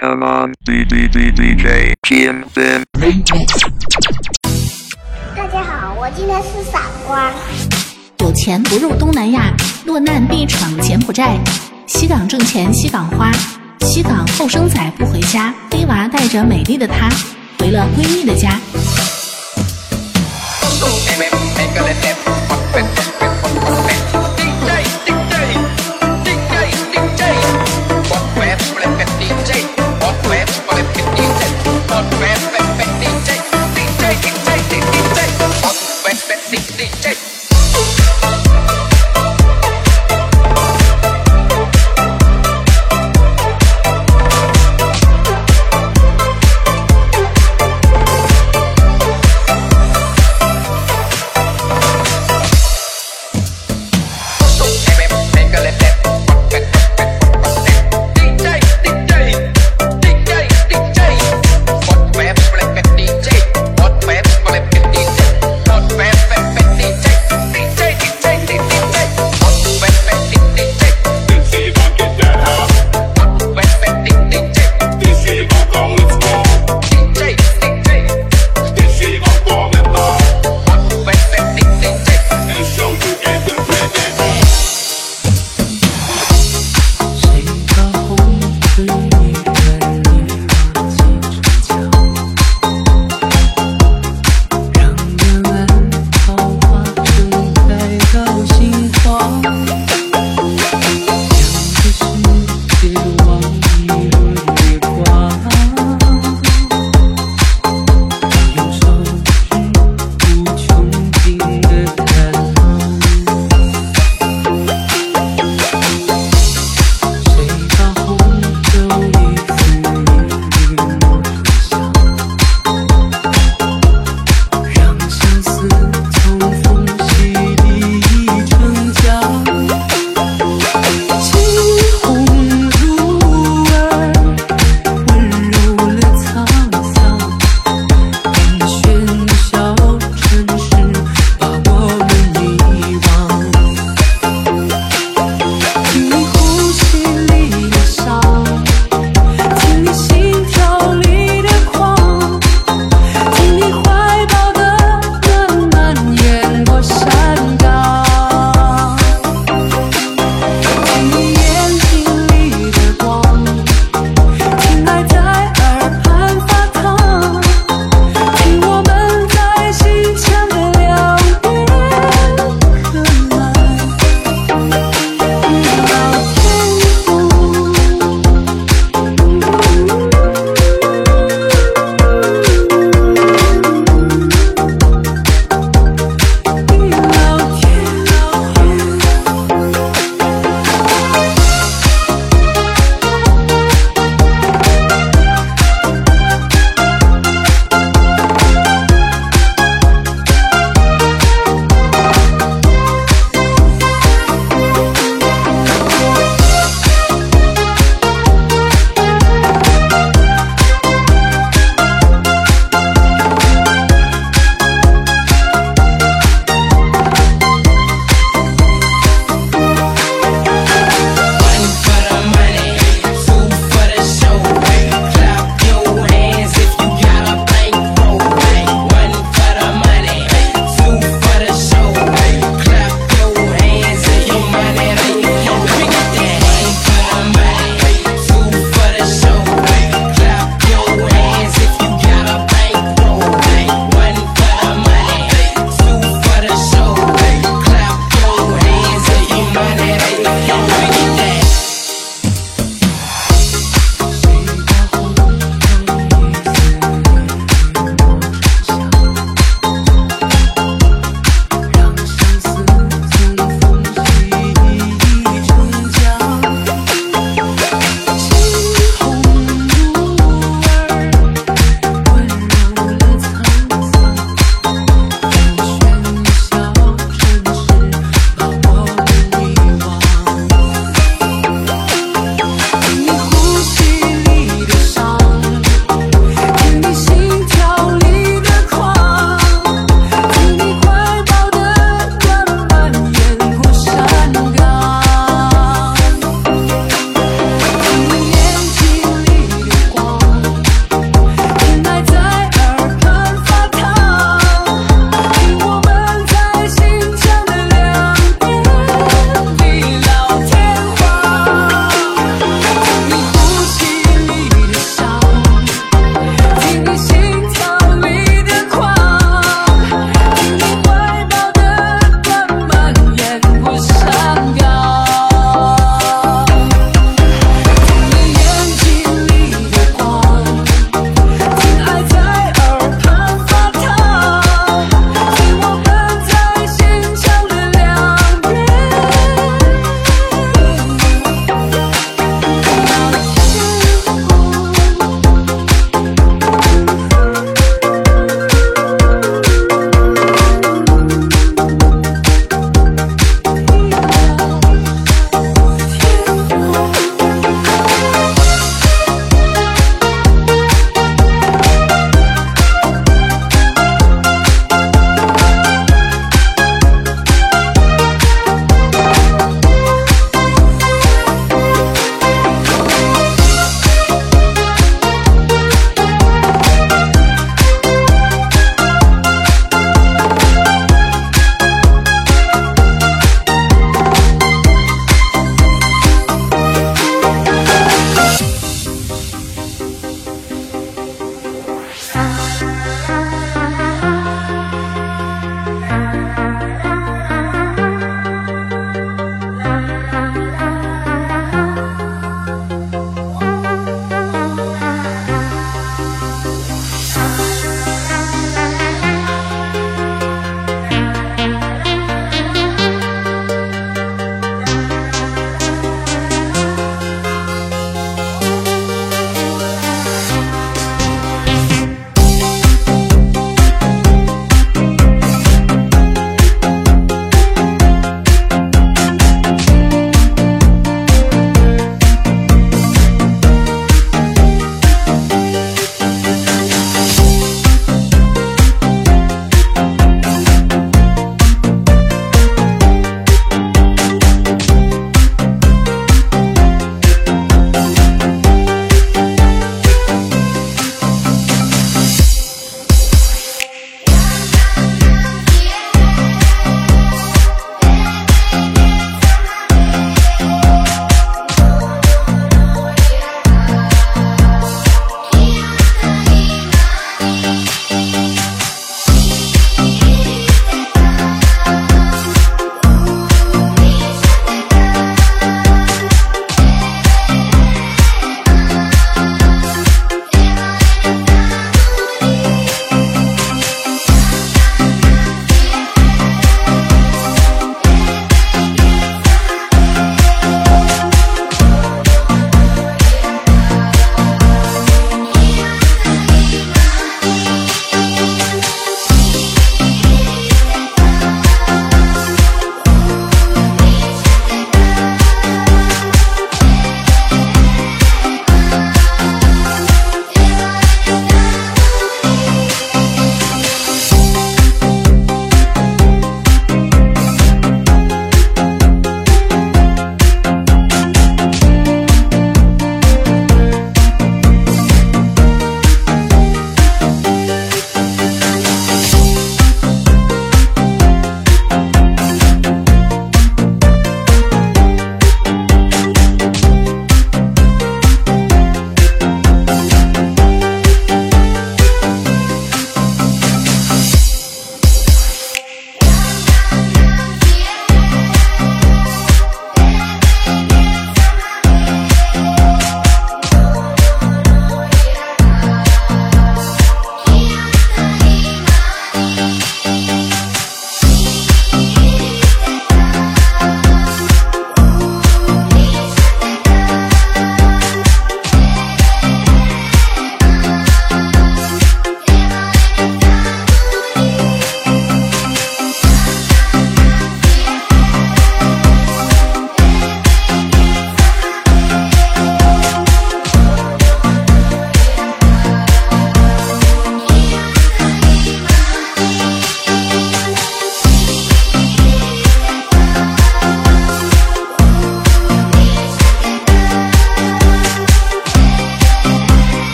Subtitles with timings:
[0.00, 2.84] Come on, D D D D J Jim Bin。
[5.36, 7.30] 大家好，我今天是傻瓜。
[8.18, 9.54] 有钱不入东南亚，
[9.86, 11.38] 落难必闯柬埔寨。
[11.86, 13.30] 西港挣钱西港花，
[13.82, 17.08] 西港后生仔不回家，黑娃带着美丽的她
[17.60, 18.58] 回了闺蜜的家。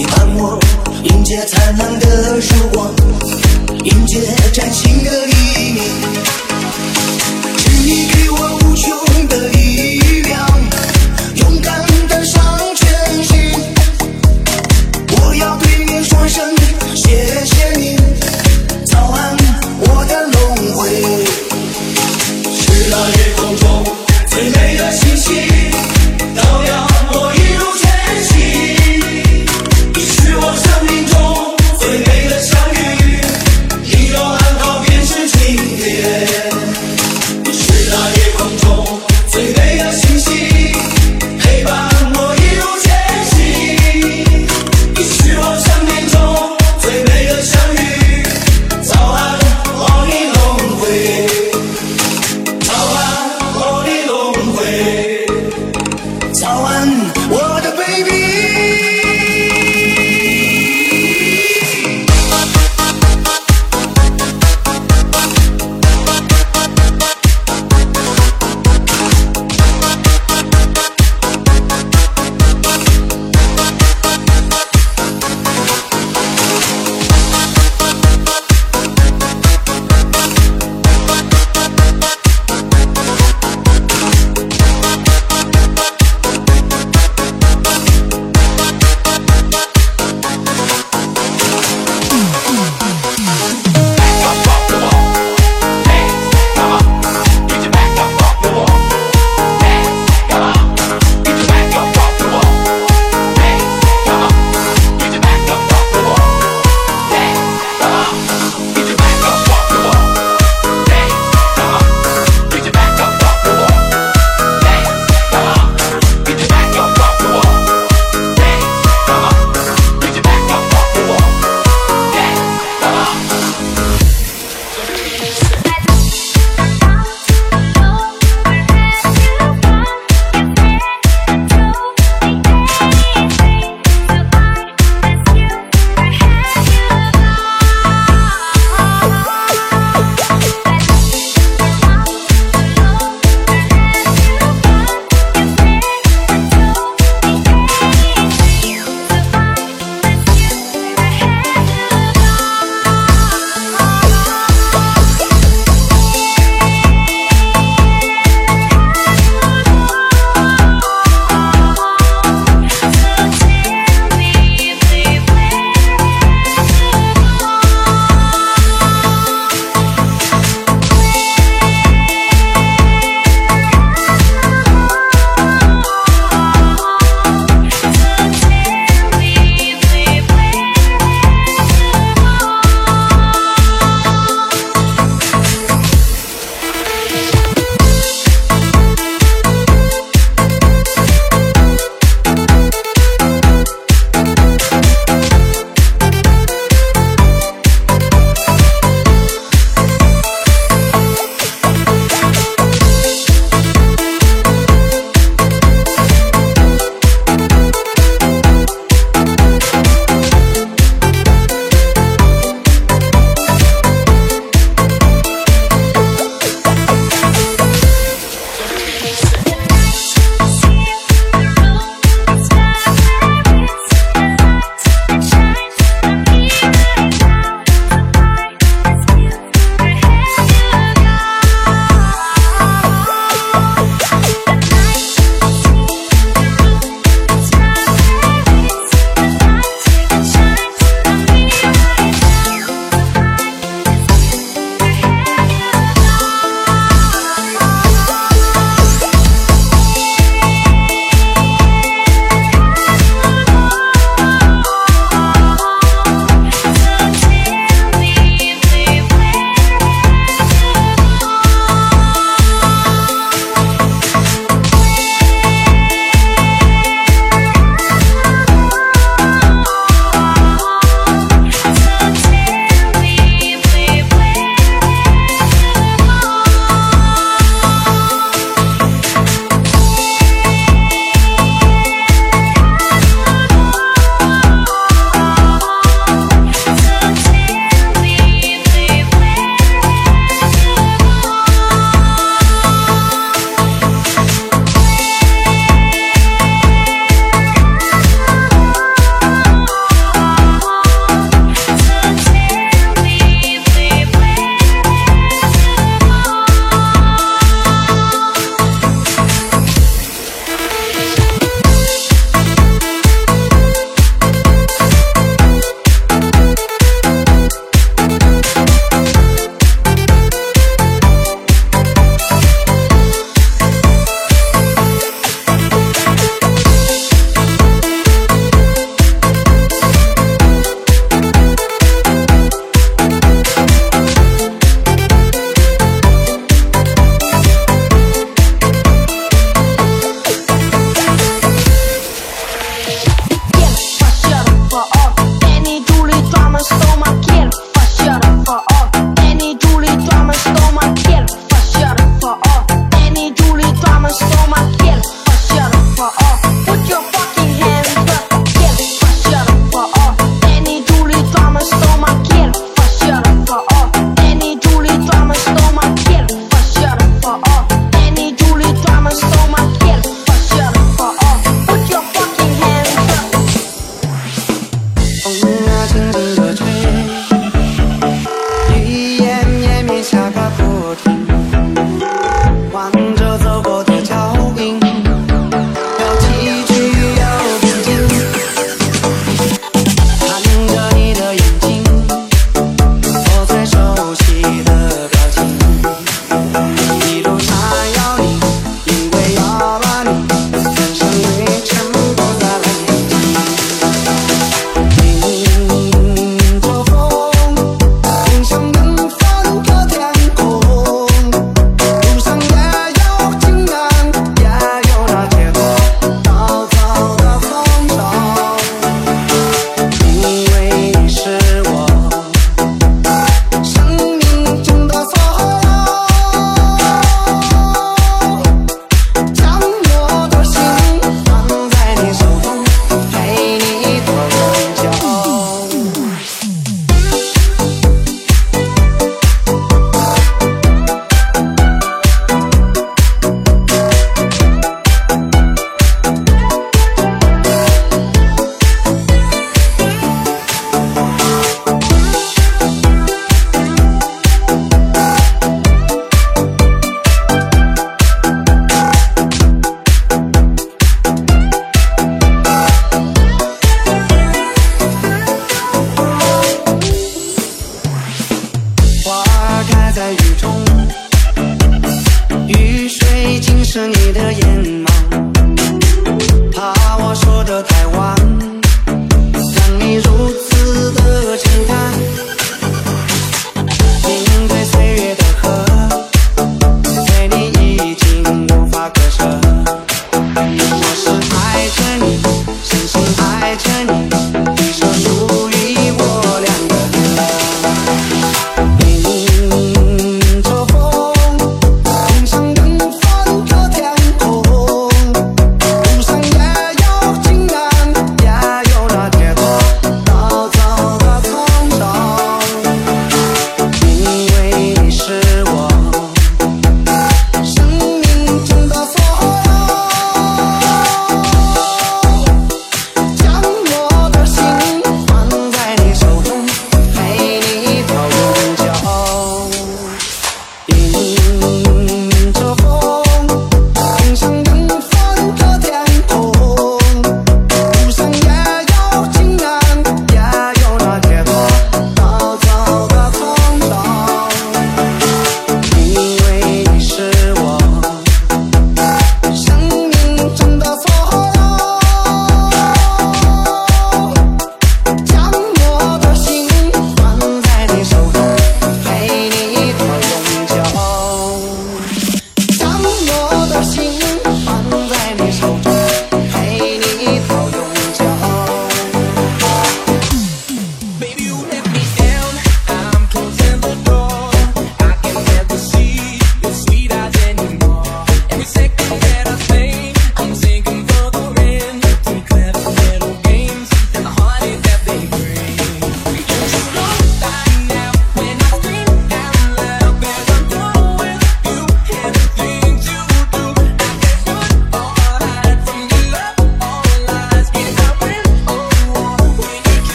[0.00, 0.58] 你伴我
[1.04, 2.90] 迎接灿烂的曙光，
[3.84, 4.18] 迎接
[4.50, 5.82] 崭新的黎明，
[7.58, 9.59] 是你给我无穷的力量。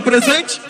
[0.00, 0.60] Presente?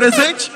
[0.00, 0.50] presente?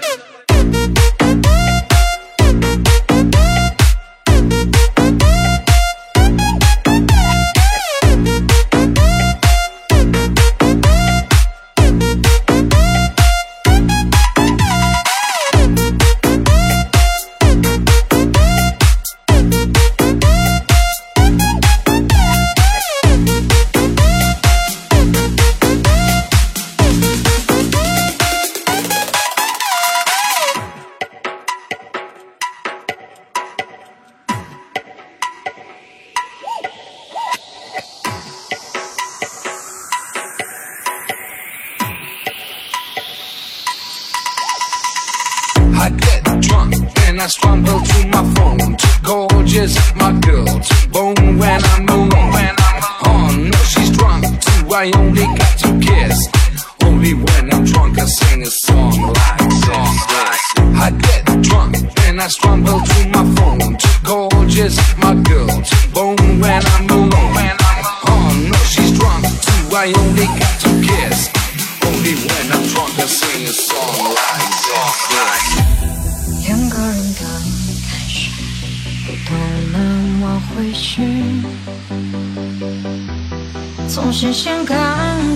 [83.94, 84.76] 从新鲜感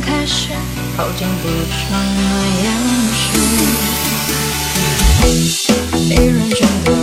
[0.01, 0.49] 开始，
[0.97, 2.21] 耗尽不穿的
[2.65, 2.67] 掩
[3.15, 3.39] 饰。
[5.97, 6.98] 一人整。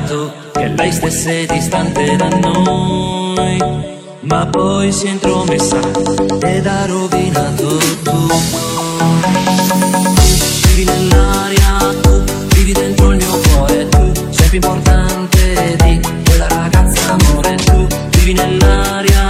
[0.00, 3.58] pensato che lei stesse distante da noi,
[4.20, 5.78] ma poi si è intromessa
[6.42, 8.12] ed ha rovinato tutto.
[10.14, 12.22] Tu vivi nell'aria, tu
[12.54, 18.32] vivi dentro il mio cuore, tu sei più importante di quella ragazza amore, tu vivi
[18.32, 19.29] nell'aria.